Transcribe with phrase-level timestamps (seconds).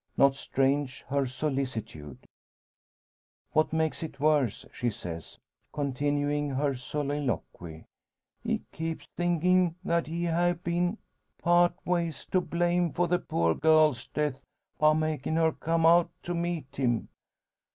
[0.17, 2.17] Not strange her solicitude.
[3.51, 5.37] "What make it worse," she says,
[5.71, 7.85] continuing her soliloquy,
[8.43, 10.97] "he keep thinkin' that he hae been
[11.37, 14.41] partways to blame for the poor girl's death,
[14.79, 17.09] by makin' her come out to meet him!"